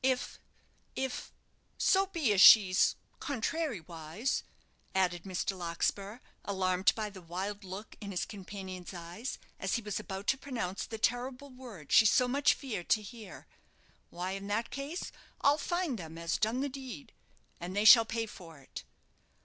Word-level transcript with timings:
If 0.00 0.38
if 0.94 1.32
so 1.76 2.06
be 2.06 2.32
as 2.32 2.40
she's 2.40 2.94
contrarywise," 3.18 4.44
added 4.94 5.24
Mr. 5.24 5.58
Larkspur, 5.58 6.20
alarmed 6.44 6.92
by 6.94 7.10
the 7.10 7.20
wild 7.20 7.64
look 7.64 7.96
in 8.00 8.12
his 8.12 8.24
companion's 8.24 8.94
eyes, 8.94 9.40
as 9.58 9.74
he 9.74 9.82
was 9.82 9.98
about 9.98 10.28
to 10.28 10.38
pronounce 10.38 10.86
the 10.86 10.98
terrible 10.98 11.50
word 11.50 11.90
she 11.90 12.06
so 12.06 12.28
much 12.28 12.54
feared 12.54 12.88
to 12.90 13.02
hear, 13.02 13.48
"why, 14.10 14.30
in 14.38 14.46
that 14.46 14.70
case 14.70 15.10
I'll 15.40 15.58
find 15.58 15.98
them 15.98 16.16
as 16.16 16.34
have 16.34 16.42
done 16.42 16.60
the 16.60 16.68
deed, 16.68 17.12
and 17.58 17.74
they 17.74 17.84
shall 17.84 18.04
pay 18.04 18.26
for 18.26 18.60
it." 18.60 18.84